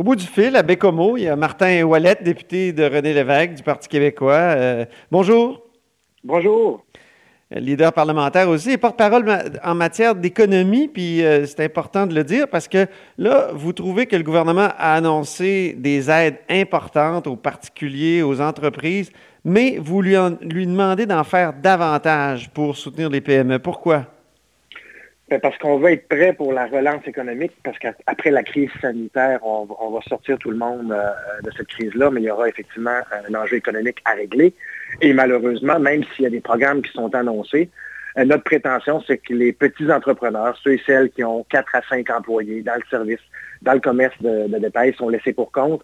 Au 0.00 0.02
bout 0.02 0.16
du 0.16 0.24
fil, 0.24 0.56
à 0.56 0.62
Bécomo, 0.62 1.18
il 1.18 1.24
y 1.24 1.28
a 1.28 1.36
Martin 1.36 1.82
Wallet, 1.82 2.16
député 2.22 2.72
de 2.72 2.84
René 2.84 3.12
Lévesque 3.12 3.52
du 3.52 3.62
Parti 3.62 3.86
québécois. 3.86 4.32
Euh, 4.32 4.86
bonjour. 5.10 5.60
Bonjour 6.24 6.86
leader 7.50 7.92
parlementaire 7.92 8.48
aussi, 8.48 8.70
et 8.70 8.78
porte-parole 8.78 9.30
en 9.62 9.74
matière 9.74 10.14
d'économie, 10.14 10.88
puis 10.88 11.22
euh, 11.22 11.44
c'est 11.44 11.62
important 11.62 12.06
de 12.06 12.14
le 12.14 12.24
dire 12.24 12.48
parce 12.48 12.66
que 12.66 12.86
là, 13.18 13.50
vous 13.52 13.74
trouvez 13.74 14.06
que 14.06 14.16
le 14.16 14.22
gouvernement 14.22 14.68
a 14.78 14.94
annoncé 14.94 15.74
des 15.76 16.08
aides 16.10 16.38
importantes 16.48 17.26
aux 17.26 17.36
particuliers, 17.36 18.22
aux 18.22 18.40
entreprises, 18.40 19.10
mais 19.44 19.76
vous 19.78 20.00
lui, 20.00 20.14
lui 20.40 20.66
demandez 20.66 21.04
d'en 21.04 21.24
faire 21.24 21.52
davantage 21.52 22.48
pour 22.54 22.74
soutenir 22.74 23.10
les 23.10 23.20
PME. 23.20 23.58
Pourquoi? 23.58 24.06
Ben, 25.30 25.38
parce 25.38 25.56
qu'on 25.58 25.78
veut 25.78 25.92
être 25.92 26.08
prêt 26.08 26.32
pour 26.32 26.52
la 26.52 26.66
relance 26.66 27.06
économique, 27.06 27.52
parce 27.62 27.78
qu'après 27.78 28.32
la 28.32 28.42
crise 28.42 28.68
sanitaire, 28.80 29.38
on, 29.44 29.64
va 29.64 30.00
sortir 30.08 30.36
tout 30.38 30.50
le 30.50 30.56
monde 30.56 30.90
euh, 30.90 31.12
de 31.44 31.52
cette 31.56 31.68
crise-là, 31.68 32.10
mais 32.10 32.20
il 32.20 32.24
y 32.24 32.30
aura 32.32 32.48
effectivement 32.48 32.98
un 33.12 33.34
enjeu 33.36 33.58
économique 33.58 33.98
à 34.04 34.14
régler. 34.14 34.52
Et 35.00 35.12
malheureusement, 35.12 35.78
même 35.78 36.02
s'il 36.02 36.24
y 36.24 36.26
a 36.26 36.30
des 36.30 36.40
programmes 36.40 36.82
qui 36.82 36.90
sont 36.90 37.14
annoncés, 37.14 37.70
euh, 38.18 38.24
notre 38.24 38.42
prétention, 38.42 39.04
c'est 39.06 39.18
que 39.18 39.32
les 39.32 39.52
petits 39.52 39.88
entrepreneurs, 39.92 40.58
ceux 40.64 40.72
et 40.72 40.82
celles 40.84 41.10
qui 41.10 41.22
ont 41.22 41.46
4 41.48 41.76
à 41.76 41.82
5 41.88 42.10
employés 42.10 42.62
dans 42.62 42.74
le 42.74 42.82
service, 42.90 43.20
dans 43.62 43.74
le 43.74 43.80
commerce 43.80 44.20
de, 44.20 44.48
détail, 44.58 44.94
sont 44.94 45.10
laissés 45.10 45.32
pour 45.32 45.52
compte. 45.52 45.82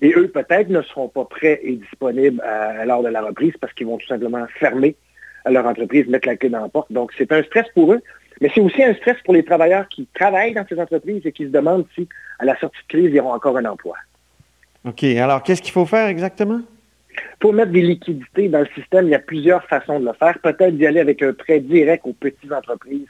Et 0.00 0.12
eux, 0.16 0.26
peut-être, 0.26 0.68
ne 0.68 0.82
seront 0.82 1.08
pas 1.08 1.26
prêts 1.26 1.60
et 1.62 1.76
disponibles 1.76 2.40
à, 2.40 2.84
lors 2.86 3.04
de 3.04 3.08
la 3.08 3.22
reprise 3.22 3.52
parce 3.60 3.72
qu'ils 3.72 3.86
vont 3.86 3.98
tout 3.98 4.08
simplement 4.08 4.44
fermer 4.58 4.96
leur 5.48 5.64
entreprise, 5.64 6.08
mettre 6.08 6.26
la 6.26 6.36
clé 6.36 6.48
dans 6.48 6.62
la 6.62 6.68
porte. 6.68 6.90
Donc, 6.90 7.12
c'est 7.16 7.30
un 7.30 7.42
stress 7.44 7.66
pour 7.74 7.92
eux, 7.92 8.02
mais 8.40 8.50
c'est 8.54 8.60
aussi 8.60 8.82
un 8.82 8.94
stress 8.94 9.16
pour 9.24 9.34
les 9.34 9.44
travailleurs 9.44 9.86
qui 9.88 10.08
travaillent 10.14 10.54
dans 10.54 10.66
ces 10.68 10.80
entreprises 10.80 11.22
et 11.24 11.32
qui 11.32 11.44
se 11.44 11.50
demandent 11.50 11.86
si, 11.94 12.08
à 12.38 12.44
la 12.44 12.58
sortie 12.58 12.78
de 12.82 12.88
crise, 12.88 13.10
ils 13.12 13.20
auront 13.20 13.34
encore 13.34 13.56
un 13.56 13.64
emploi. 13.66 13.96
OK. 14.84 15.04
Alors, 15.04 15.42
qu'est-ce 15.42 15.60
qu'il 15.60 15.72
faut 15.72 15.86
faire 15.86 16.08
exactement? 16.08 16.60
Pour 17.38 17.52
mettre 17.52 17.72
des 17.72 17.82
liquidités 17.82 18.48
dans 18.48 18.60
le 18.60 18.68
système, 18.74 19.06
il 19.06 19.10
y 19.10 19.14
a 19.14 19.18
plusieurs 19.18 19.64
façons 19.64 20.00
de 20.00 20.06
le 20.06 20.12
faire. 20.14 20.38
Peut-être 20.38 20.76
d'y 20.76 20.86
aller 20.86 21.00
avec 21.00 21.22
un 21.22 21.32
prêt 21.32 21.60
direct 21.60 22.04
aux 22.06 22.12
petites 22.12 22.52
entreprises 22.52 23.08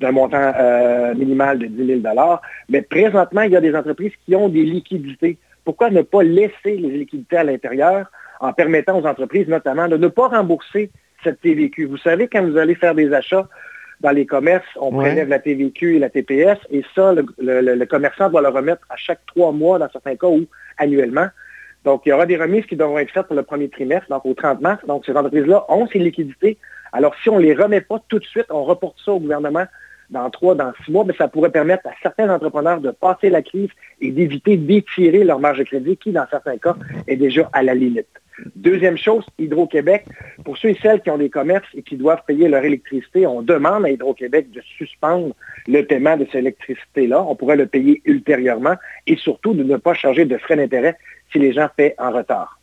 d'un 0.00 0.12
montant 0.12 0.52
euh, 0.56 1.14
minimal 1.14 1.58
de 1.58 1.66
10 1.66 2.02
000 2.02 2.40
Mais 2.68 2.82
présentement, 2.82 3.42
il 3.42 3.52
y 3.52 3.56
a 3.56 3.60
des 3.60 3.74
entreprises 3.74 4.12
qui 4.24 4.34
ont 4.34 4.48
des 4.48 4.62
liquidités. 4.62 5.38
Pourquoi 5.64 5.90
ne 5.90 6.02
pas 6.02 6.22
laisser 6.22 6.52
les 6.64 6.98
liquidités 6.98 7.36
à 7.36 7.44
l'intérieur 7.44 8.10
en 8.40 8.52
permettant 8.52 8.98
aux 8.98 9.06
entreprises 9.06 9.48
notamment 9.48 9.88
de 9.88 9.96
ne 9.96 10.08
pas 10.08 10.28
rembourser 10.28 10.90
cette 11.22 11.40
TVQ? 11.40 11.86
Vous 11.86 11.98
savez, 11.98 12.28
quand 12.28 12.42
vous 12.42 12.56
allez 12.56 12.74
faire 12.74 12.94
des 12.94 13.12
achats 13.12 13.48
dans 14.02 14.10
les 14.10 14.26
commerces, 14.26 14.66
on 14.76 14.90
prélève 14.92 15.28
la 15.28 15.38
TVQ 15.38 15.96
et 15.96 15.98
la 15.98 16.10
TPS, 16.10 16.58
et 16.70 16.82
ça, 16.94 17.14
le 17.38 17.84
commerçant 17.84 18.28
doit 18.28 18.42
le 18.42 18.48
remettre 18.48 18.82
à 18.90 18.96
chaque 18.96 19.20
trois 19.26 19.52
mois, 19.52 19.78
dans 19.78 19.88
certains 19.90 20.16
cas, 20.16 20.26
ou 20.26 20.46
annuellement. 20.76 21.28
Donc, 21.84 22.02
il 22.04 22.10
y 22.10 22.12
aura 22.12 22.26
des 22.26 22.36
remises 22.36 22.66
qui 22.66 22.76
devront 22.76 22.98
être 22.98 23.12
faites 23.12 23.26
pour 23.26 23.36
le 23.36 23.42
premier 23.42 23.68
trimestre, 23.68 24.08
donc 24.08 24.24
au 24.24 24.34
30 24.34 24.60
mars. 24.60 24.84
Donc, 24.86 25.04
ces 25.06 25.12
entreprises-là 25.12 25.64
ont 25.68 25.86
ces 25.88 25.98
liquidités. 25.98 26.58
Alors, 26.92 27.14
si 27.22 27.28
on 27.28 27.38
ne 27.38 27.42
les 27.42 27.54
remet 27.54 27.80
pas 27.80 28.02
tout 28.08 28.18
de 28.18 28.24
suite, 28.24 28.46
on 28.50 28.64
reporte 28.64 28.98
ça 29.04 29.12
au 29.12 29.20
gouvernement 29.20 29.64
dans 30.10 30.28
trois, 30.30 30.54
dans 30.54 30.72
six 30.84 30.92
mois, 30.92 31.04
mais 31.04 31.14
ça 31.14 31.26
pourrait 31.26 31.50
permettre 31.50 31.86
à 31.86 31.92
certains 32.02 32.28
entrepreneurs 32.28 32.80
de 32.80 32.90
passer 32.90 33.30
la 33.30 33.40
crise 33.40 33.70
et 34.00 34.10
d'éviter 34.10 34.56
d'étirer 34.56 35.24
leur 35.24 35.38
marge 35.38 35.58
de 35.58 35.64
crédit, 35.64 35.96
qui, 35.96 36.12
dans 36.12 36.26
certains 36.30 36.58
cas, 36.58 36.76
est 37.06 37.16
déjà 37.16 37.48
à 37.52 37.62
la 37.62 37.74
limite. 37.74 38.08
Deuxième 38.56 38.96
chose, 38.96 39.24
Hydro-Québec, 39.38 40.04
pour 40.44 40.56
ceux 40.56 40.70
et 40.70 40.78
celles 40.82 41.00
qui 41.00 41.10
ont 41.10 41.18
des 41.18 41.30
commerces 41.30 41.68
et 41.74 41.82
qui 41.82 41.96
doivent 41.96 42.22
payer 42.26 42.48
leur 42.48 42.64
électricité, 42.64 43.26
on 43.26 43.42
demande 43.42 43.84
à 43.84 43.90
Hydro-Québec 43.90 44.50
de 44.50 44.60
suspendre 44.78 45.34
le 45.66 45.82
paiement 45.82 46.16
de 46.16 46.24
cette 46.26 46.36
électricité-là. 46.36 47.22
On 47.22 47.34
pourrait 47.36 47.56
le 47.56 47.66
payer 47.66 48.02
ultérieurement 48.04 48.74
et 49.06 49.16
surtout 49.16 49.54
de 49.54 49.62
ne 49.62 49.76
pas 49.76 49.94
charger 49.94 50.24
de 50.24 50.36
frais 50.38 50.56
d'intérêt 50.56 50.96
si 51.30 51.38
les 51.38 51.52
gens 51.52 51.68
paient 51.76 51.94
en 51.98 52.10
retard. 52.10 52.58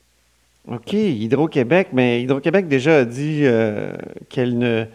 OK, 0.67 0.93
Hydro-Québec, 0.93 1.89
mais 1.93 2.21
Hydro-Québec 2.21 2.67
déjà 2.67 2.97
a 2.97 3.05
dit 3.05 3.41
euh, 3.43 3.93
qu'elle 4.29 4.57
ne, 4.57 4.85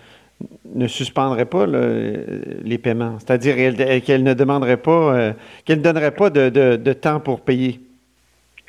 ne 0.74 0.86
suspendrait 0.86 1.46
pas 1.46 1.66
les 1.66 2.78
paiements, 2.78 3.18
c'est-à-dire 3.18 3.56
qu'elle 4.04 4.22
ne 4.22 4.34
demanderait 4.34 4.76
pas, 4.76 5.14
euh, 5.14 5.32
qu'elle 5.64 5.78
ne 5.78 5.82
donnerait 5.82 6.14
pas 6.14 6.30
de, 6.30 6.92
temps 6.92 7.20
pour 7.20 7.40
payer. 7.40 7.80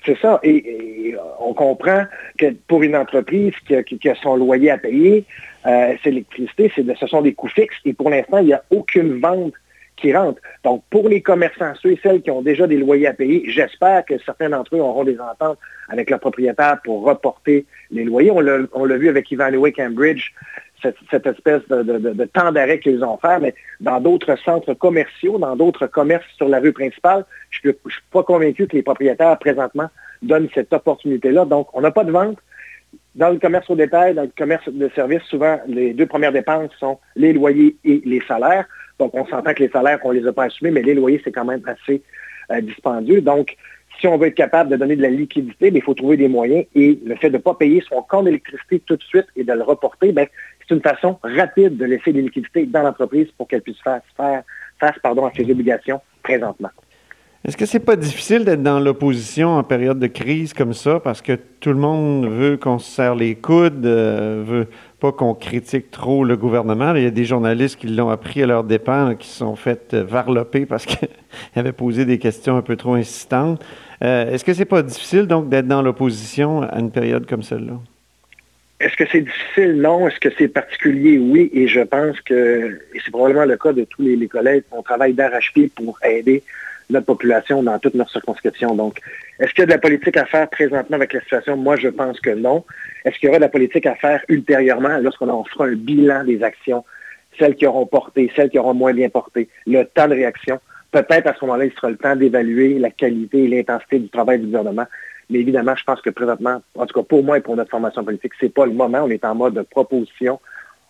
C'est 0.06 0.18
ça. 0.20 0.40
Et, 0.44 0.95
on 1.46 1.54
comprend 1.54 2.06
que 2.38 2.52
pour 2.68 2.84
une 2.84 2.96
entreprise 2.96 3.54
qui 3.68 4.10
a, 4.10 4.16
son 4.16 4.36
loyer 4.36 4.72
à 4.72 4.78
payer, 4.78 5.26
euh, 5.66 5.94
c'est 6.04 6.12
l'électricité, 6.12 6.72
ce 6.76 7.08
sont 7.08 7.22
des 7.22 7.34
coûts 7.34 7.48
fixes. 7.48 7.78
Et 7.86 7.94
pour 7.94 8.10
l'instant, 8.10 8.40
il 8.40 8.48
n'y 8.48 8.54
a 8.54 8.64
aucune 8.72 9.20
vente 9.20 9.54
qui 9.98 10.14
rentrent. 10.14 10.42
Donc, 10.64 10.84
pour 10.90 11.08
les 11.08 11.22
commerçants, 11.22 11.74
ceux 11.82 11.92
et 11.92 12.00
celles 12.04 12.22
qui 12.22 12.32
ont 12.32 12.42
déjà 12.42 12.68
des 12.68 12.78
loyers 12.78 13.08
à 13.08 13.14
payer, 13.14 13.44
j'espère 13.48 14.04
que 14.06 14.18
certains 14.20 14.50
d'entre 14.50 14.76
eux 14.76 14.80
auront 14.80 15.06
des 15.06 15.20
ententes 15.20 15.58
avec 15.90 16.10
leurs 16.10 16.20
propriétaires 16.20 16.80
pour 16.84 17.04
reporter 17.04 17.66
les 17.92 18.04
loyers. 18.04 18.32
On 18.32 18.86
l'a 18.86 18.98
vu 18.98 19.08
avec 19.08 19.32
Ivanhoe 19.32 19.72
Cambridge, 19.72 20.34
cette, 20.82 20.98
cette 21.10 21.26
espèce 21.26 21.66
de, 21.70 22.26
temps 22.26 22.52
d'arrêt 22.52 22.80
qu'ils 22.80 23.04
ont 23.04 23.18
fait, 23.18 23.40
mais 23.40 23.56
dans 23.80 24.02
d'autres 24.02 24.36
centres 24.44 24.74
commerciaux, 24.74 25.38
dans 25.38 25.56
d'autres 25.56 25.88
commerces 25.88 26.26
sur 26.36 26.50
la 26.50 26.60
rue 26.60 26.74
principale, 26.74 27.26
je 27.50 27.70
ne 27.70 27.74
suis 27.90 28.02
pas 28.12 28.24
convaincu 28.24 28.68
que 28.68 28.76
les 28.76 28.84
propriétaires 28.84 29.38
présentement 29.40 29.90
donnent 30.22 30.50
cette 30.54 30.74
opportunité-là. 30.74 31.46
Donc, 31.46 31.68
on 31.74 31.82
n'a 31.82 31.92
pas 31.92 32.04
de 32.04 32.12
vente. 32.12 32.38
Dans 33.16 33.30
le 33.30 33.40
commerce 33.40 33.70
au 33.70 33.76
détail, 33.76 34.14
dans 34.14 34.24
le 34.24 34.32
commerce 34.38 34.68
de 34.68 34.90
services, 34.90 35.24
souvent, 35.24 35.60
les 35.68 35.94
deux 35.94 36.06
premières 36.06 36.34
dépenses 36.34 36.72
sont 36.80 37.00
les 37.16 37.34
loyers 37.34 37.78
et 37.86 38.02
les 38.06 38.22
salaires. 38.28 38.66
Donc, 39.00 39.14
on 39.14 39.26
s'entend 39.26 39.54
que 39.54 39.64
les 39.64 39.70
salaires, 39.70 40.00
on 40.04 40.14
ne 40.14 40.20
les 40.20 40.28
a 40.28 40.34
pas 40.34 40.46
assumés, 40.46 40.72
mais 40.72 40.82
les 40.82 40.94
loyers, 40.94 41.22
c'est 41.24 41.32
quand 41.32 41.46
même 41.46 41.62
assez 41.66 42.02
euh, 42.52 42.62
dispendieux. 42.62 43.22
Donc, 43.22 43.56
si 44.00 44.08
on 44.08 44.18
veut 44.18 44.28
être 44.28 44.36
capable 44.36 44.70
de 44.70 44.76
donner 44.76 44.96
de 44.96 45.02
la 45.02 45.10
liquidité, 45.10 45.72
ben, 45.72 45.78
il 45.78 45.82
faut 45.82 45.94
trouver 45.94 46.18
des 46.18 46.28
moyens. 46.28 46.66
Et 46.76 47.00
le 47.06 47.16
fait 47.16 47.30
de 47.30 47.38
ne 47.38 47.42
pas 47.42 47.54
payer 47.54 47.84
son 47.88 48.02
compte 48.02 48.26
d'électricité 48.26 48.82
tout 48.86 48.98
de 48.98 49.04
suite 49.04 49.28
et 49.36 49.44
de 49.44 49.54
le 49.54 49.64
reporter, 49.64 50.12
ben, 50.12 50.28
c'est 50.60 50.76
une 50.76 50.82
façon 50.82 51.20
rapide 51.24 51.78
de 51.78 51.86
laisser 51.86 52.12
des 52.12 52.22
liquidités 52.22 52.66
dans 52.66 52.82
l'entreprise 52.82 53.28
pour 53.38 53.48
qu'elle 53.48 53.62
puisse 53.62 53.82
faire, 53.82 54.02
faire 54.18 54.44
face 54.80 54.98
pardon, 55.02 55.26
à 55.26 55.32
ses 55.34 55.50
obligations 55.50 56.02
présentement. 56.24 56.70
Est-ce 57.48 57.58
que 57.58 57.68
c'est 57.68 57.80
pas 57.80 57.96
difficile 57.96 58.44
d'être 58.44 58.64
dans 58.64 58.80
l'opposition 58.80 59.50
en 59.50 59.64
période 59.64 60.00
de 60.00 60.08
crise 60.08 60.52
comme 60.52 60.74
ça? 60.74 61.00
Parce 61.00 61.22
que 61.22 61.34
tout 61.60 61.70
le 61.70 61.76
monde 61.76 62.26
veut 62.26 62.58
qu'on 62.58 62.80
se 62.80 62.90
serre 62.92 63.14
les 63.14 63.36
coudes, 63.36 63.86
euh, 63.86 64.44
veut 64.44 64.68
pas 65.00 65.12
qu'on 65.12 65.36
critique 65.36 65.92
trop 65.92 66.24
le 66.24 66.38
gouvernement. 66.38 66.96
Il 66.96 67.04
y 67.04 67.06
a 67.06 67.12
des 67.12 67.26
journalistes 67.26 67.80
qui 67.80 67.86
l'ont 67.86 68.10
appris 68.10 68.42
à 68.42 68.48
leur 68.48 68.64
dépens, 68.64 69.14
qui 69.14 69.28
se 69.28 69.38
sont 69.38 69.56
fait 69.56 69.94
euh, 69.94 70.04
varloper 70.04 70.66
parce 70.66 70.88
qu'ils 70.88 71.08
avaient 71.56 71.72
posé 71.72 72.06
des 72.06 72.18
questions 72.18 72.58
un 72.58 72.64
peu 72.64 72.78
trop 72.78 72.96
insistantes. 72.96 73.64
Euh, 74.02 74.32
est-ce 74.32 74.44
que 74.44 74.54
c'est 74.54 74.66
pas 74.66 74.82
difficile 74.82 75.28
donc 75.28 75.48
d'être 75.48 75.68
dans 75.68 75.84
l'opposition 75.84 76.64
à 76.64 76.80
une 76.80 76.90
période 76.90 77.28
comme 77.28 77.44
celle-là? 77.44 77.80
Est-ce 78.80 78.96
que 78.96 79.04
c'est 79.12 79.22
difficile? 79.22 79.82
Non. 79.82 80.08
Est-ce 80.08 80.20
que 80.20 80.30
c'est 80.36 80.48
particulier? 80.48 81.20
Oui. 81.20 81.52
Et 81.54 81.68
je 81.68 81.82
pense 81.82 82.20
que, 82.22 82.80
c'est 82.96 83.12
probablement 83.12 83.46
le 83.46 83.56
cas 83.56 83.72
de 83.72 83.84
tous 83.84 84.02
les, 84.02 84.16
les 84.16 84.28
collègues, 84.28 84.64
on 84.72 84.82
travaille 84.82 85.14
d'arrache-pied 85.14 85.70
pour 85.76 86.00
aider 86.04 86.42
notre 86.90 87.06
population 87.06 87.64
dans 87.64 87.80
toutes 87.80 87.96
nos 87.96 88.08
circonscriptions. 88.08 88.76
Donc, 88.76 89.00
est-ce 89.40 89.52
qu'il 89.52 89.60
y 89.60 89.64
a 89.64 89.66
de 89.66 89.72
la 89.72 89.78
politique 89.78 90.18
à 90.18 90.26
faire 90.26 90.50
présentement 90.50 90.96
avec 90.96 91.14
la 91.14 91.22
situation? 91.22 91.58
Moi, 91.58 91.76
je 91.78 91.90
pense 91.90 92.20
que 92.20 92.30
non. 92.32 92.64
Est-ce 93.04 93.18
qu'il 93.20 93.28
y 93.28 93.30
aura 93.30 93.40
de 93.40 93.44
la 93.44 93.50
politique 93.50 93.86
à 93.86 93.96
faire 93.96 94.22
ultérieurement 94.30 94.98
lorsqu'on 95.00 95.44
fera 95.44 95.66
un 95.66 95.76
bilan 95.76 96.24
des 96.24 96.44
actions, 96.44 96.84
celles 97.38 97.56
qui 97.56 97.66
auront 97.66 97.86
porté, 97.86 98.32
celles 98.36 98.50
qui 98.50 98.60
auront 98.60 98.74
moins 98.74 98.94
bien 98.94 99.10
porté, 99.10 99.50
le 99.68 99.84
temps 99.84 100.08
de 100.08 100.14
réaction? 100.14 100.60
Peut-être 100.92 101.28
à 101.28 101.34
ce 101.34 101.44
moment-là, 101.46 101.66
il 101.66 101.74
sera 101.74 101.90
le 101.90 101.98
temps 101.98 102.16
d'évaluer 102.16 102.80
la 102.80 102.90
qualité 102.90 103.44
et 103.44 103.48
l'intensité 103.48 104.00
du 104.00 104.10
travail 104.10 104.40
du 104.40 104.46
gouvernement. 104.46 104.86
Mais 105.30 105.40
évidemment, 105.40 105.76
je 105.76 105.84
pense 105.84 106.02
que 106.02 106.10
présentement, 106.10 106.62
en 106.76 106.86
tout 106.86 107.00
cas 107.00 107.06
pour 107.06 107.24
moi 107.24 107.38
et 107.38 107.42
pour 107.42 107.56
notre 107.56 107.72
formation 107.72 108.04
politique, 108.04 108.34
c'est 108.40 108.54
pas 108.54 108.66
le 108.66 108.72
moment. 108.72 109.00
On 109.04 109.10
est 109.10 109.26
en 109.26 109.36
mode 109.36 109.56
de 109.56 109.64
proposition. 109.64 110.40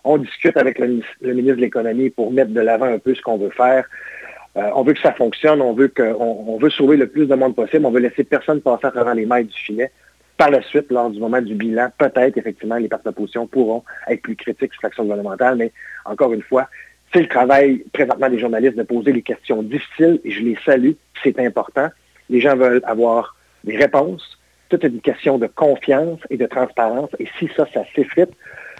On 0.04 0.18
discute 0.18 0.56
avec 0.56 0.78
le 0.78 0.86
ministre 0.86 1.56
de 1.56 1.60
l'Économie 1.60 2.10
pour 2.10 2.30
mettre 2.30 2.52
de 2.52 2.60
l'avant 2.60 2.86
un 2.86 2.98
peu 2.98 3.14
ce 3.14 3.22
qu'on 3.22 3.38
veut 3.38 3.50
faire. 3.50 3.88
Euh, 4.56 4.70
on 4.74 4.82
veut 4.82 4.94
que 4.94 5.00
ça 5.00 5.12
fonctionne, 5.12 5.60
on 5.60 5.74
veut, 5.74 5.92
on, 6.18 6.56
veut 6.56 6.70
sauver 6.70 6.96
le 6.96 7.06
plus 7.06 7.26
de 7.26 7.34
monde 7.34 7.54
possible, 7.54 7.84
on 7.84 7.90
veut 7.90 8.00
laisser 8.00 8.24
personne 8.24 8.60
passer 8.60 8.86
à 8.86 8.90
travers 8.90 9.14
les 9.14 9.26
mailles 9.26 9.44
du 9.44 9.58
filet. 9.58 9.90
Par 10.38 10.50
la 10.50 10.62
suite, 10.62 10.90
lors 10.90 11.10
du 11.10 11.20
moment 11.20 11.40
du 11.40 11.54
bilan, 11.54 11.90
peut-être, 11.98 12.36
effectivement, 12.38 12.76
les 12.76 12.88
partis 12.88 13.04
d'opposition 13.04 13.46
pourront 13.46 13.84
être 14.08 14.22
plus 14.22 14.36
critiques 14.36 14.72
sur 14.72 14.80
l'action 14.82 15.04
gouvernementale, 15.04 15.56
mais 15.56 15.72
encore 16.04 16.32
une 16.32 16.42
fois, 16.42 16.68
c'est 17.12 17.20
le 17.20 17.28
travail 17.28 17.84
présentement 17.92 18.28
des 18.28 18.38
journalistes 18.38 18.76
de 18.76 18.82
poser 18.82 19.12
les 19.12 19.22
questions 19.22 19.62
difficiles, 19.62 20.20
et 20.24 20.30
je 20.30 20.42
les 20.42 20.58
salue, 20.64 20.92
c'est 21.22 21.38
important. 21.38 21.88
Les 22.30 22.40
gens 22.40 22.56
veulent 22.56 22.82
avoir 22.84 23.36
des 23.64 23.76
réponses. 23.76 24.38
Tout 24.68 24.84
est 24.84 24.88
une 24.88 25.00
question 25.00 25.38
de 25.38 25.46
confiance 25.46 26.20
et 26.30 26.36
de 26.36 26.46
transparence. 26.46 27.10
Et 27.18 27.28
si 27.38 27.48
ça, 27.56 27.66
ça 27.72 27.82
s'effrite, 27.94 28.30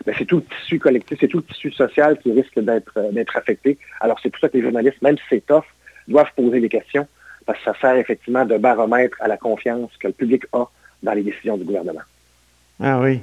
ben, 0.04 0.14
c'est 0.18 0.24
tout 0.24 0.36
le 0.36 0.42
tissu 0.42 0.78
collectif, 0.78 1.18
c'est 1.20 1.28
tout 1.28 1.38
le 1.38 1.44
tissu 1.44 1.70
social 1.72 2.18
qui 2.18 2.32
risque 2.32 2.58
d'être 2.58 3.12
d'être 3.12 3.36
affecté. 3.36 3.78
Alors 4.00 4.18
c'est 4.22 4.30
pour 4.30 4.40
ça 4.40 4.48
que 4.48 4.56
les 4.56 4.62
journalistes, 4.62 5.00
même 5.02 5.16
si 5.16 5.24
c'est 5.30 5.46
tough, 5.46 5.64
doivent 6.08 6.32
poser 6.36 6.60
des 6.60 6.68
questions 6.68 7.06
parce 7.46 7.58
que 7.60 7.64
ça 7.64 7.74
sert 7.80 7.96
effectivement 7.96 8.44
de 8.44 8.58
baromètre 8.58 9.16
à 9.20 9.28
la 9.28 9.36
confiance 9.36 9.90
que 9.98 10.08
le 10.08 10.12
public 10.12 10.44
a 10.52 10.64
dans 11.02 11.12
les 11.12 11.22
décisions 11.22 11.56
du 11.56 11.64
gouvernement. 11.64 12.00
Ah 12.82 13.00
oui. 13.00 13.20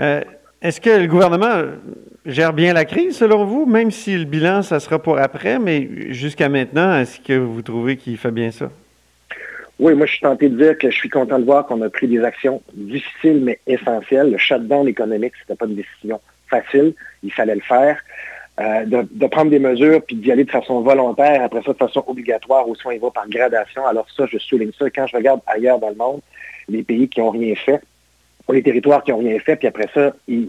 Euh, 0.00 0.22
est-ce 0.62 0.80
que 0.80 0.90
le 0.90 1.06
gouvernement 1.06 1.62
gère 2.24 2.52
bien 2.52 2.72
la 2.72 2.84
crise, 2.84 3.16
selon 3.16 3.44
vous, 3.44 3.66
même 3.66 3.90
si 3.90 4.16
le 4.16 4.24
bilan, 4.24 4.62
ça 4.62 4.80
sera 4.80 4.98
pour 5.00 5.18
après, 5.18 5.58
mais 5.58 6.12
jusqu'à 6.12 6.48
maintenant, 6.48 6.98
est-ce 6.98 7.20
que 7.20 7.34
vous 7.34 7.62
trouvez 7.62 7.96
qu'il 7.96 8.16
fait 8.16 8.30
bien 8.30 8.50
ça? 8.50 8.70
Oui, 9.78 9.94
moi, 9.94 10.06
je 10.06 10.12
suis 10.12 10.20
tenté 10.20 10.48
de 10.48 10.56
dire 10.56 10.78
que 10.78 10.90
je 10.90 10.96
suis 10.96 11.10
content 11.10 11.38
de 11.38 11.44
voir 11.44 11.66
qu'on 11.66 11.82
a 11.82 11.90
pris 11.90 12.08
des 12.08 12.22
actions 12.24 12.62
difficiles, 12.72 13.40
mais 13.42 13.60
essentielles. 13.66 14.30
Le 14.30 14.38
shutdown 14.38 14.88
économique, 14.88 15.34
ce 15.36 15.42
n'était 15.42 15.58
pas 15.58 15.66
une 15.66 15.76
décision 15.76 16.20
facile. 16.48 16.94
Il 17.22 17.32
fallait 17.32 17.54
le 17.54 17.60
faire. 17.60 17.98
Euh, 18.58 18.86
de, 18.86 19.26
prendre 19.26 19.50
des 19.50 19.58
mesures 19.58 20.00
puis 20.02 20.16
d'y 20.16 20.32
aller 20.32 20.44
de 20.44 20.50
façon 20.50 20.80
volontaire, 20.80 21.42
après 21.42 21.60
ça 21.62 21.74
de 21.74 21.76
façon 21.76 22.02
obligatoire, 22.06 22.66
ou 22.66 22.74
soit 22.74 22.94
il 22.94 23.00
va 23.00 23.10
par 23.10 23.28
gradation. 23.28 23.86
Alors 23.86 24.06
ça, 24.16 24.24
je 24.26 24.38
souligne 24.38 24.72
ça. 24.78 24.88
Quand 24.88 25.06
je 25.06 25.14
regarde 25.14 25.40
ailleurs 25.46 25.78
dans 25.78 25.90
le 25.90 25.94
monde, 25.94 26.20
les 26.68 26.82
pays 26.82 27.06
qui 27.06 27.20
n'ont 27.20 27.30
rien 27.30 27.54
fait, 27.54 27.82
ou 28.48 28.52
les 28.52 28.62
territoires 28.62 29.04
qui 29.04 29.10
n'ont 29.10 29.18
rien 29.18 29.38
fait, 29.40 29.56
puis 29.56 29.68
après 29.68 29.88
ça, 29.92 30.14
ils, 30.26 30.48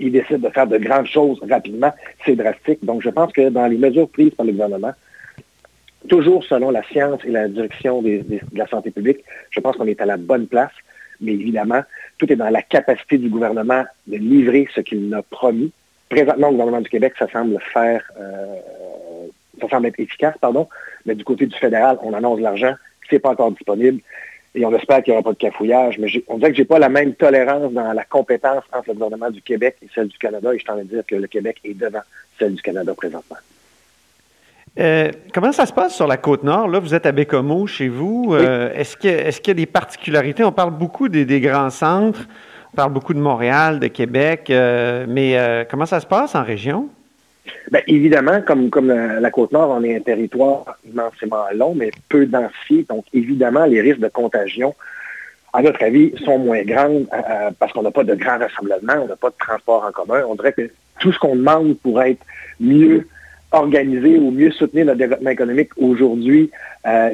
décident 0.00 0.48
de 0.48 0.48
faire 0.48 0.66
de 0.66 0.78
grandes 0.78 1.06
choses 1.06 1.38
rapidement, 1.46 1.92
c'est 2.24 2.34
drastique. 2.34 2.82
Donc 2.82 3.02
je 3.02 3.10
pense 3.10 3.30
que 3.30 3.50
dans 3.50 3.66
les 3.66 3.76
mesures 3.76 4.08
prises 4.08 4.32
par 4.34 4.46
le 4.46 4.52
gouvernement, 4.52 4.92
toujours 6.06 6.44
selon 6.44 6.70
la 6.70 6.82
science 6.84 7.20
et 7.24 7.30
la 7.30 7.48
direction 7.48 8.02
de 8.02 8.22
la 8.54 8.66
santé 8.66 8.90
publique, 8.90 9.24
je 9.50 9.60
pense 9.60 9.76
qu'on 9.76 9.86
est 9.86 10.00
à 10.00 10.06
la 10.06 10.16
bonne 10.16 10.46
place. 10.46 10.72
Mais 11.20 11.32
évidemment, 11.32 11.82
tout 12.18 12.30
est 12.30 12.36
dans 12.36 12.50
la 12.50 12.62
capacité 12.62 13.18
du 13.18 13.28
gouvernement 13.28 13.84
de 14.06 14.16
livrer 14.16 14.68
ce 14.74 14.80
qu'il 14.80 15.12
a 15.14 15.22
promis. 15.22 15.72
Présentement, 16.08 16.48
au 16.48 16.52
gouvernement 16.52 16.80
du 16.80 16.90
Québec, 16.90 17.14
ça 17.18 17.28
semble 17.28 17.58
faire, 17.72 18.02
euh, 18.20 19.26
ça 19.60 19.68
semble 19.68 19.86
être 19.86 19.98
efficace, 19.98 20.34
pardon, 20.40 20.68
mais 21.04 21.14
du 21.14 21.24
côté 21.24 21.46
du 21.46 21.56
fédéral, 21.56 21.98
on 22.02 22.12
annonce 22.12 22.40
l'argent, 22.40 22.74
c'est 23.08 23.18
pas 23.18 23.30
encore 23.30 23.50
disponible, 23.50 24.00
et 24.54 24.64
on 24.64 24.74
espère 24.74 25.02
qu'il 25.02 25.12
n'y 25.12 25.18
aura 25.18 25.24
pas 25.24 25.32
de 25.32 25.38
cafouillage, 25.38 25.98
mais 25.98 26.08
on 26.28 26.38
dirait 26.38 26.50
que 26.50 26.56
j'ai 26.56 26.64
pas 26.64 26.78
la 26.78 26.88
même 26.88 27.14
tolérance 27.14 27.72
dans 27.72 27.92
la 27.92 28.04
compétence 28.04 28.64
entre 28.72 28.88
le 28.88 28.94
gouvernement 28.94 29.30
du 29.30 29.42
Québec 29.42 29.76
et 29.82 29.88
celle 29.94 30.08
du 30.08 30.18
Canada, 30.18 30.54
et 30.54 30.58
je 30.58 30.64
t'en 30.64 30.76
de 30.76 30.82
dire 30.84 31.04
que 31.06 31.16
le 31.16 31.26
Québec 31.26 31.58
est 31.64 31.74
devant 31.74 32.02
celle 32.38 32.54
du 32.54 32.62
Canada 32.62 32.94
présentement. 32.94 33.36
Euh, 34.78 35.10
comment 35.32 35.52
ça 35.52 35.64
se 35.66 35.72
passe 35.72 35.94
sur 35.94 36.06
la 36.06 36.16
côte 36.16 36.42
nord? 36.42 36.68
Là, 36.68 36.78
vous 36.78 36.94
êtes 36.94 37.06
à 37.06 37.12
Bécomo, 37.12 37.66
chez 37.66 37.88
vous. 37.88 38.28
Euh, 38.32 38.70
est-ce 38.74 38.96
qu'il 38.96 39.10
y, 39.10 39.50
a 39.50 39.54
des 39.54 39.66
particularités? 39.66 40.44
On 40.44 40.52
parle 40.52 40.72
beaucoup 40.72 41.08
des 41.08 41.40
grands 41.40 41.70
centres. 41.70 42.26
On 42.72 42.76
parle 42.76 42.92
beaucoup 42.92 43.14
de 43.14 43.20
Montréal, 43.20 43.80
de 43.80 43.86
Québec, 43.86 44.50
euh, 44.50 45.06
mais 45.08 45.66
comment 45.70 45.86
ça 45.86 45.98
se 46.00 46.06
passe 46.06 46.34
en 46.34 46.42
région? 46.42 46.90
Bien, 47.70 47.80
évidemment, 47.86 48.42
comme, 48.42 48.70
comme 48.70 48.88
la, 48.88 49.30
Côte-Nord, 49.30 49.70
on 49.70 49.82
est 49.82 49.96
un 49.96 50.00
territoire 50.00 50.76
immensément 50.86 51.44
long, 51.54 51.74
mais 51.74 51.90
peu 52.08 52.26
densifié. 52.26 52.84
Donc, 52.88 53.04
évidemment, 53.14 53.64
les 53.64 53.80
risques 53.80 54.00
de 54.00 54.08
contagion, 54.08 54.74
à 55.52 55.62
notre 55.62 55.82
avis, 55.82 56.12
sont 56.24 56.38
moins 56.38 56.62
grands 56.64 56.90
euh, 56.90 57.50
parce 57.58 57.72
qu'on 57.72 57.82
n'a 57.82 57.90
pas 57.90 58.04
de 58.04 58.14
grands 58.14 58.38
rassemblements, 58.38 59.04
on 59.04 59.08
n'a 59.08 59.16
pas 59.16 59.30
de 59.30 59.36
transport 59.38 59.84
en 59.84 59.92
commun. 59.92 60.22
On 60.28 60.34
dirait 60.34 60.52
que 60.52 60.70
tout 61.00 61.12
ce 61.12 61.18
qu'on 61.18 61.36
demande 61.36 61.78
pour 61.78 62.02
être 62.02 62.20
mieux 62.60 63.06
organisé 63.52 64.18
ou 64.18 64.30
mieux 64.30 64.50
soutenir 64.50 64.86
notre 64.86 64.98
développement 64.98 65.30
économique 65.30 65.70
aujourd'hui 65.76 66.50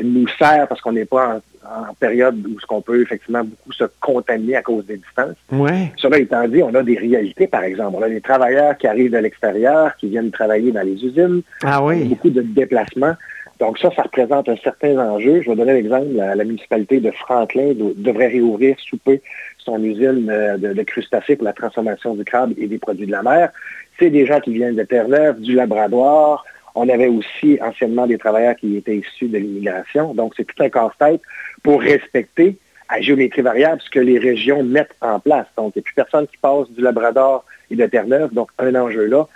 nous 0.03 0.29
sert 0.39 0.69
parce 0.69 0.81
qu'on 0.81 0.93
n'est 0.93 1.07
pas 1.07 1.37
en, 1.37 1.41
en 1.65 1.95
période 1.95 2.45
où 2.47 2.59
ce 2.61 2.67
qu'on 2.67 2.81
peut 2.81 3.01
effectivement 3.01 3.45
beaucoup 3.45 3.73
se 3.73 3.85
contaminer 4.01 4.57
à 4.57 4.63
cause 4.63 4.85
des 4.87 4.97
distances. 4.97 5.37
Ouais. 5.51 5.93
Cela 5.97 6.19
étant 6.19 6.47
dit, 6.49 6.63
on 6.63 6.75
a 6.75 6.83
des 6.83 6.99
réalités, 6.99 7.47
par 7.47 7.63
exemple. 7.63 7.97
On 7.99 8.03
a 8.03 8.09
des 8.09 8.21
travailleurs 8.21 8.77
qui 8.77 8.87
arrivent 8.87 9.13
de 9.13 9.19
l'extérieur, 9.19 9.97
qui 9.97 10.09
viennent 10.09 10.31
travailler 10.31 10.73
dans 10.73 10.83
les 10.83 11.05
usines. 11.05 11.43
Ah 11.63 11.83
oui. 11.83 12.05
beaucoup 12.05 12.31
de 12.31 12.43
déplacements. 12.43 13.15
Donc 13.63 13.79
ça, 13.79 13.93
ça 13.95 14.03
représente 14.03 14.49
un 14.49 14.57
certain 14.57 14.99
enjeu. 14.99 15.41
Je 15.41 15.49
vais 15.49 15.55
donner 15.55 15.75
l'exemple. 15.75 16.09
La, 16.15 16.35
la, 16.35 16.43
municipalité 16.43 16.99
de 16.99 17.13
Franklin 17.13 17.75
devrait 17.77 18.27
réouvrir 18.27 18.75
sous 18.81 18.97
peu 18.97 19.21
son 19.59 19.81
usine 19.85 20.29
euh, 20.29 20.57
de, 20.57 20.83
crustacés 20.83 21.37
pour 21.37 21.45
la 21.45 21.53
transformation 21.53 22.17
du 22.17 22.25
crabe 22.25 22.55
et 22.59 22.67
des 22.67 22.79
produits 22.79 23.07
de 23.07 23.13
la 23.13 23.23
mer. 23.23 23.53
C'est 24.01 24.11
des 24.11 24.27
gens 24.27 24.41
qui 24.41 24.53
viennent 24.53 24.75
de 24.75 24.83
Terre-Neuve, 24.83 25.41
du 25.41 25.55
Labrador, 25.55 26.45
on 26.75 26.89
avait 26.89 27.07
aussi 27.07 27.61
anciennement 27.63 28.09
des 28.09 28.19
travailleurs 28.19 28.57
qui 28.57 28.79
étaient 28.79 28.97
issus 28.97 29.29
de 29.29 29.39
l'immigration. 29.39 30.13
Donc, 30.13 30.33
c'est 30.37 30.45
tout 30.45 30.61
un 30.61 30.69
casse-tête 30.69 31.21
pour 31.63 31.83
respecter 31.83 32.57
à 32.89 33.01
géométrie 33.01 33.43
variable 33.43 33.81
ce 33.81 33.91
que 33.91 34.01
les 34.01 34.19
régions 34.19 34.65
mettent 34.65 34.97
en 35.03 35.21
place. 35.21 35.47
Donc, 35.57 35.75
il 35.77 35.79
n'y 35.79 35.83
a 35.83 35.85
plus 35.85 35.95
personne 35.95 36.27
qui 36.27 36.37
passe 36.39 36.69
du 36.71 36.81
Labrador 36.81 37.45
et 37.71 37.77
de 37.77 37.87
Terre-Neuve. 37.87 38.35
Donc, 38.35 38.51
un 38.59 38.75
enjeu 38.75 39.07
là. 39.07 39.29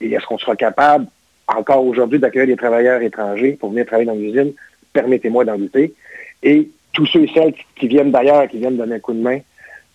Et 0.00 0.10
est-ce 0.10 0.24
qu'on 0.24 0.38
sera 0.38 0.56
capable, 0.56 1.06
encore 1.48 1.84
aujourd'hui, 1.84 2.18
d'accueillir 2.18 2.48
des 2.48 2.56
travailleurs 2.56 3.02
étrangers 3.02 3.52
pour 3.52 3.70
venir 3.70 3.86
travailler 3.86 4.06
dans 4.06 4.14
l'usine? 4.14 4.52
Permettez-moi 4.92 5.44
d'en 5.44 5.58
douter. 5.58 5.94
Et 6.42 6.68
tous 6.92 7.06
ceux 7.06 7.24
et 7.24 7.30
celles 7.34 7.54
qui 7.76 7.88
viennent 7.88 8.12
d'ailleurs, 8.12 8.48
qui 8.48 8.58
viennent 8.58 8.76
donner 8.76 8.96
un 8.96 9.00
coup 9.00 9.12
de 9.12 9.20
main, 9.20 9.38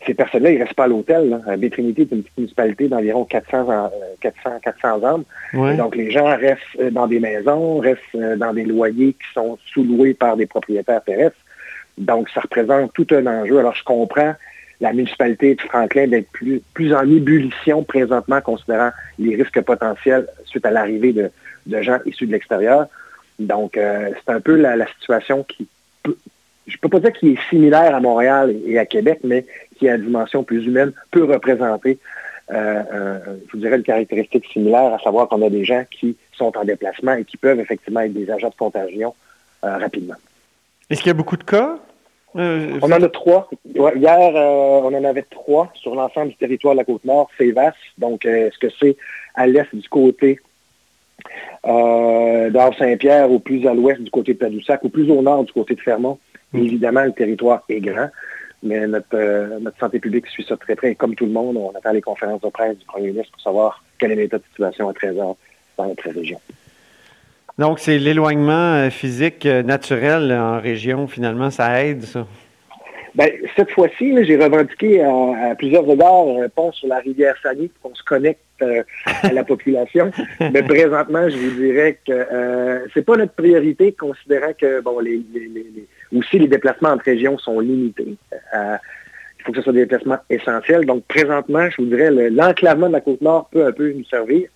ces 0.06 0.14
personnes-là, 0.14 0.52
ils 0.52 0.60
ne 0.60 0.64
restent 0.64 0.76
pas 0.76 0.86
à 0.86 0.88
l'hôtel. 0.88 1.42
Bétrinité 1.58 2.04
est 2.04 2.12
une 2.12 2.24
petite 2.24 2.38
municipalité 2.38 2.88
d'environ 2.88 3.26
400, 3.26 3.92
400, 4.22 4.50
400 4.64 5.04
hommes. 5.04 5.24
Donc, 5.76 5.96
les 5.96 6.10
gens 6.10 6.38
restent 6.38 6.62
euh, 6.80 6.90
dans 6.90 7.08
des 7.08 7.20
maisons, 7.20 7.80
restent 7.80 8.00
euh, 8.16 8.38
dans 8.38 8.54
des 8.54 8.64
loyers 8.64 9.14
qui 9.14 9.34
sont 9.34 9.58
sous-loués 9.74 10.14
par 10.14 10.38
des 10.38 10.46
propriétaires 10.46 11.04
terrestres. 11.04 11.38
Donc, 11.98 12.30
ça 12.30 12.40
représente 12.40 12.94
tout 12.94 13.08
un 13.12 13.26
enjeu. 13.28 13.60
Alors, 13.60 13.76
je 13.76 13.84
comprends 13.84 14.36
la 14.82 14.94
municipalité 14.94 15.56
de 15.56 15.62
Franklin 15.62 16.08
d'être 16.08 16.30
plus, 16.32 16.94
en 16.94 17.10
ébullition 17.10 17.84
présentement, 17.84 18.42
considérant 18.42 18.92
les 19.18 19.36
risques 19.36 19.62
potentiels 19.62 20.28
suite 20.46 20.66
à 20.66 20.72
l'arrivée 20.72 21.14
de, 21.14 21.32
gens 21.82 22.00
issus 22.06 22.28
de 22.28 22.32
l'extérieur. 22.32 22.88
Donc, 23.40 23.78
euh, 23.78 24.12
c'est 24.16 24.34
un 24.34 24.42
peu 24.42 24.56
la, 24.56 24.86
situation 25.00 25.44
qui 25.44 25.68
peut, 26.04 26.18
je 26.68 26.76
ne 26.76 26.80
peux 26.80 26.90
pas 26.90 27.00
dire 27.00 27.14
qu'il 27.14 27.30
est 27.30 27.50
similaire 27.50 27.94
à 27.94 28.00
Montréal 28.00 28.56
et 28.66 28.78
à 28.80 28.86
Québec, 28.86 29.20
mais 29.24 29.46
qui, 29.78 29.90
à 29.90 29.98
dimension 29.98 30.44
plus 30.44 30.66
humaine, 30.66 30.94
peut 31.12 31.24
représenter, 31.24 32.00
euh, 32.52 33.20
je 33.48 33.52
vous 33.52 33.60
dirais, 33.60 33.78
une 33.78 33.84
caractéristique 33.84 34.46
similaire, 34.52 34.94
à 34.94 35.00
savoir 35.00 35.28
qu'on 35.28 35.46
a 35.46 35.50
des 35.50 35.66
gens 35.66 35.84
qui 35.90 36.16
sont 36.34 36.58
en 36.58 36.64
déplacement 36.64 37.14
et 37.14 37.26
qui 37.26 37.38
peuvent 37.38 37.60
effectivement 37.60 38.02
être 38.02 38.14
des 38.14 38.30
agents 38.32 38.50
de 38.50 38.56
contagion 38.56 39.14
euh, 39.64 39.78
rapidement. 39.78 40.16
Est-ce 40.90 41.02
qu'il 41.02 41.10
y 41.10 41.12
a 41.12 41.16
beaucoup 41.16 41.38
de 41.38 41.44
cas? 41.44 41.78
On 42.36 42.82
en 42.82 42.92
a 42.92 43.10
trois. 43.10 43.50
Hier, 43.66 44.18
on 44.20 44.94
en 44.94 45.04
avait 45.04 45.24
trois 45.24 45.72
sur 45.76 45.96
l'ensemble 45.96 46.30
du 46.30 46.36
territoire 46.36 46.74
de 46.74 46.80
la 46.80 46.86
Côte-Nord. 46.86 47.30
C'est 47.38 47.52
vaste. 47.52 47.78
Donc, 47.98 48.26
est-ce 48.26 48.58
que 48.58 48.68
c'est 48.80 48.98
à 49.36 49.48
l'est 49.48 49.74
du 49.74 49.88
côté 49.90 50.40
euh, 51.66 52.72
saint-Pierre 52.78 53.32
ou 53.32 53.40
plus 53.40 53.68
à 53.68 53.74
l'ouest 53.74 54.02
du 54.02 54.12
côté 54.12 54.34
de 54.34 54.40
Tadoussac 54.40 54.84
ou 54.84 54.90
plus 54.90 55.10
au 55.10 55.22
nord 55.22 55.44
du 55.44 55.54
côté 55.54 55.76
de 55.76 55.82
Fermont? 55.82 56.20
Mm. 56.54 56.60
Évidemment, 56.60 57.04
le 57.04 57.14
territoire 57.14 57.64
est 57.70 57.80
grand, 57.80 58.10
mais 58.64 58.80
euh, 58.80 59.60
notre, 59.60 59.80
santé 59.80 60.00
publique 60.00 60.28
suit 60.28 60.46
ça 60.48 60.58
très 60.58 60.76
près. 60.76 60.96
comme 60.96 61.16
tout 61.16 61.26
le 61.26 61.32
monde, 61.32 61.58
on 61.58 61.72
attend 61.72 61.92
les 61.92 62.02
conférences 62.02 62.42
de 62.42 62.50
presse 62.50 62.78
du 62.78 62.86
premier 62.86 63.08
ministre 63.08 63.32
pour 63.32 63.42
savoir 63.42 63.84
quel 63.98 64.12
est 64.12 64.16
l'état 64.16 64.38
de 64.38 64.44
situation 64.50 64.90
à 64.90 64.94
13 64.94 65.18
heures 65.20 65.36
dans 65.78 65.88
notre 65.88 66.10
région. 66.10 66.40
Donc, 67.60 67.80
c'est 67.80 67.98
l'éloignement 67.98 68.76
euh, 68.76 68.90
physique 68.90 69.46
euh, 69.46 69.62
naturel 69.64 70.32
en 70.32 70.62
région, 70.62 71.08
finalement, 71.08 71.52
ça 71.52 71.84
aide, 71.84 72.04
ça? 72.04 72.26
Bien, 73.16 73.28
cette 73.58 73.72
fois-ci, 73.72 74.16
j'ai 74.24 74.38
revendiqué 74.38 75.04
à, 75.04 75.56
plusieurs 75.58 75.84
égards 75.90 76.42
un 76.42 76.48
pont 76.48 76.72
sur 76.72 76.88
la 76.88 77.00
rivière 77.00 77.36
Sani 77.44 77.68
pour 77.68 77.92
qu'on 77.92 77.96
se 77.98 78.04
connecte 78.04 78.40
à 78.62 79.34
la 79.34 79.44
population. 79.44 80.10
Mais 80.40 80.64
présentement, 80.64 81.28
je 81.28 81.36
vous 81.36 81.60
dirais 81.60 82.00
que 82.08 82.14
euh, 82.14 82.88
c'est 82.94 83.02
pas 83.02 83.18
notre 83.18 83.34
priorité, 83.34 83.92
considérant 83.92 84.54
que 84.58 84.80
bon, 84.80 85.00
les, 85.00 85.22
aussi 86.16 86.40
les 86.40 86.48
déplacements 86.48 86.92
entre 86.92 87.06
régions 87.06 87.38
sont 87.38 87.60
limités. 87.60 88.16
Euh, 88.56 88.78
il 89.40 89.44
faut 89.44 89.52
que 89.52 89.58
ce 89.58 89.64
soit 89.64 89.74
des 89.74 89.82
déplacements 89.82 90.20
essentiels. 90.30 90.86
Donc, 90.86 91.04
présentement, 91.06 91.70
je 91.70 91.82
vous 91.82 91.90
dirais, 91.90 92.12
l'enclavement 92.30 92.88
de 92.88 92.94
la 92.94 93.02
Côte-Nord 93.02 93.50
peut 93.52 93.66
un 93.66 93.72
peu 93.74 93.92
nous 93.92 94.06
servir. 94.06 94.48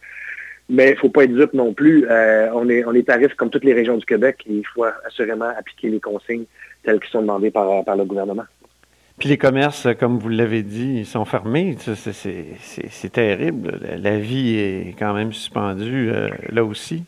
Mais 0.70 0.90
il 0.90 0.94
ne 0.94 0.98
faut 0.98 1.10
pas 1.10 1.26
être 1.26 1.34
dupe 1.34 1.54
non 1.54 1.74
plus. 1.74 2.08
Euh, 2.10 2.50
on, 2.54 2.70
est, 2.70 2.86
on 2.86 2.94
est 2.94 3.10
à 3.10 3.16
risque 3.16 3.36
comme 3.36 3.50
toutes 3.50 3.66
les 3.66 3.74
régions 3.74 3.98
du 3.98 4.06
Québec 4.06 4.44
et 4.48 4.54
il 4.54 4.68
faut 4.74 4.86
assurément 5.06 5.50
appliquer 5.58 5.90
les 5.90 6.00
consignes 6.00 6.46
telles 6.84 7.00
qui 7.00 7.10
sont 7.12 7.22
demandées 7.22 7.52
par, 7.52 7.84
par 7.84 7.96
le 7.96 8.06
gouvernement. 8.06 8.46
Puis 9.20 9.30
les 9.30 9.38
commerces, 9.38 9.88
comme 10.00 10.18
vous 10.18 10.30
l'avez 10.30 10.64
dit, 10.64 10.96
ils 11.00 11.06
sont 11.06 11.26
fermés. 11.26 11.78
C'est 11.78 13.12
terrible. 13.12 13.80
La 14.02 14.18
vie 14.18 14.58
est 14.58 14.96
quand 14.98 15.14
même 15.14 15.34
suspendue 15.34 16.10
euh, 16.12 16.30
là 16.50 16.64
aussi. 16.64 17.04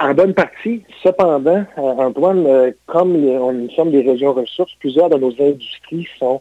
En 0.00 0.14
bonne 0.14 0.34
partie. 0.34 0.82
Cependant, 1.02 1.64
euh, 1.78 1.80
Antoine, 1.80 2.72
comme 2.86 3.12
nous 3.12 3.70
sommes 3.70 3.90
des 3.90 4.02
régions 4.02 4.32
ressources, 4.32 4.72
plusieurs 4.80 5.10
de 5.10 5.18
nos 5.18 5.32
industries 5.40 6.08
sont 6.18 6.40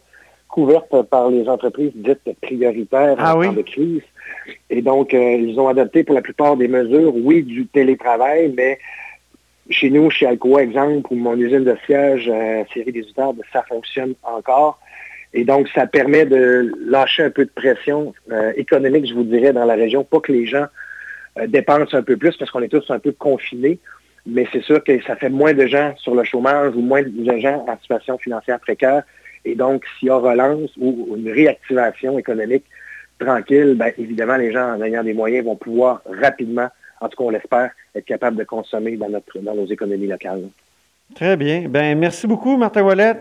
couvertes 0.50 1.04
par 1.04 1.30
les 1.30 1.48
entreprises 1.48 1.92
dites 1.96 2.20
prioritaires 2.42 3.16
ah 3.18 3.38
en 3.38 3.42
temps 3.42 3.54
de 3.54 3.62
crise. 3.62 4.02
Et 4.70 4.82
donc, 4.82 5.14
ils 5.14 5.58
ont 5.60 5.68
adopté 5.68 6.04
pour 6.04 6.16
la 6.16 6.22
plupart 6.22 6.58
des 6.58 6.68
mesures, 6.68 7.14
oui, 7.16 7.44
du 7.44 7.66
télétravail, 7.68 8.54
mais 8.56 8.80
Chez 9.70 9.92
nous, 9.92 10.10
chez 10.10 10.26
Alcoa, 10.26 10.64
exemple, 10.64 11.14
ou 11.14 11.16
mon 11.16 11.38
usine 11.38 11.64
de 11.64 11.76
siège, 11.86 12.28
euh, 12.28 12.64
série 12.74 12.92
des 12.92 13.02
Utardes, 13.02 13.40
ça 13.54 13.62
fonctionne 13.62 14.16
encore. 14.24 14.80
Et 15.32 15.44
donc, 15.44 15.68
ça 15.76 15.86
permet 15.86 16.26
de 16.26 16.72
lâcher 16.88 17.24
un 17.24 17.30
peu 17.30 17.46
de 17.46 17.52
pression 17.52 18.16
euh, 18.32 18.52
économique, 18.56 19.08
je 19.08 19.14
vous 19.14 19.24
dirais, 19.24 19.54
dans 19.54 19.66
la 19.66 19.76
région, 19.76 20.04
pas 20.04 20.20
que 20.22 20.32
les 20.32 20.48
gens 20.48 20.66
euh, 21.38 21.46
dépensent 21.46 21.96
un 21.96 22.02
peu 22.02 22.18
plus 22.18 22.36
parce 22.36 22.50
qu'on 22.50 22.64
est 22.64 22.68
tous 22.68 22.90
un 22.90 22.98
peu 22.98 23.12
confinés. 23.12 23.78
Mais 24.26 24.48
c'est 24.52 24.64
sûr 24.64 24.84
que 24.84 25.00
ça 25.04 25.16
fait 25.16 25.30
moins 25.30 25.54
de 25.54 25.68
gens 25.68 25.94
sur 25.98 26.16
le 26.16 26.24
chômage 26.24 26.76
ou 26.76 26.82
moins 26.82 27.04
de 27.04 27.38
gens 27.38 27.64
en 27.68 27.78
situation 27.78 28.18
financière 28.18 28.60
précaire. 28.60 29.04
Et 29.46 29.56
donc, 29.56 29.86
s'il 29.98 30.08
y 30.08 30.12
a 30.12 30.18
relance 30.18 30.72
ou 30.78 31.16
une 31.16 31.32
réactivation 31.32 32.18
économique 32.18 32.66
tranquille, 33.20 33.76
bien, 33.78 33.92
évidemment, 33.98 34.38
les 34.38 34.52
gens, 34.52 34.76
en 34.76 34.82
ayant 34.82 35.04
des 35.04 35.14
moyens, 35.14 35.46
vont 35.46 35.56
pouvoir 35.56 36.02
rapidement 36.06 36.70
en 37.02 37.08
tout 37.08 37.18
cas, 37.18 37.24
on 37.24 37.30
l'espère, 37.30 37.72
être 37.96 38.06
capable 38.06 38.38
de 38.38 38.44
consommer 38.44 38.98
dans, 38.98 39.10
notre, 39.10 39.40
dans 39.40 39.56
nos 39.56 39.66
économies 39.66 40.08
locales. 40.08 40.50
Très 41.16 41.38
bien. 41.38 41.68
Ben, 41.68 41.98
merci 41.98 42.28
beaucoup, 42.28 42.58
Martin 42.58 42.84
Wallet. 42.84 43.16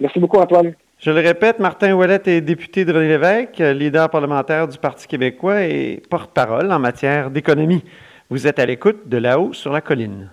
Merci 0.00 0.18
beaucoup, 0.18 0.38
Antoine. 0.38 0.74
Je 0.98 1.10
le 1.10 1.20
répète, 1.20 1.58
Martin 1.58 1.94
Wallet 1.94 2.20
est 2.26 2.40
député 2.40 2.84
de 2.84 2.92
René 2.92 3.08
Lévesque, 3.08 3.58
leader 3.58 4.08
parlementaire 4.08 4.68
du 4.68 4.78
Parti 4.78 5.08
québécois 5.08 5.62
et 5.64 6.00
porte-parole 6.08 6.70
en 6.70 6.78
matière 6.78 7.30
d'économie. 7.30 7.82
Vous 8.30 8.46
êtes 8.46 8.58
à 8.58 8.66
l'écoute 8.66 9.08
de 9.08 9.16
là-haut 9.16 9.52
sur 9.52 9.72
la 9.72 9.80
colline. 9.80 10.30